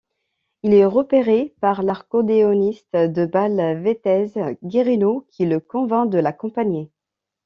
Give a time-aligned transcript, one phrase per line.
[0.63, 6.89] Il est repéré par l'accordéoniste de bal Vetese Guerino qui le convainc de l'accompagner.